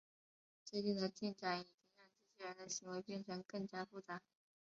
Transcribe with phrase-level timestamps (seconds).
[0.63, 4.19] 最近的进展已经让机器人的行为变成更加复杂。